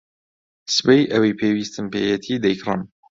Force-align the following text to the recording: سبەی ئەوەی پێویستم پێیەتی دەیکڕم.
سبەی 0.75 1.09
ئەوەی 1.11 1.37
پێویستم 1.39 1.85
پێیەتی 1.93 2.41
دەیکڕم. 2.43 2.81